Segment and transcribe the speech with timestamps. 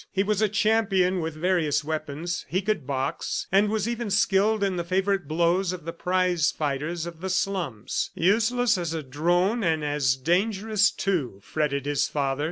[0.11, 4.75] He was a champion with various weapons; he could box, and was even skilled in
[4.75, 8.09] the favorite blows of the prize fighters of the slums.
[8.15, 12.39] "Useless as a drone, and as dangerous, too," fretted his father.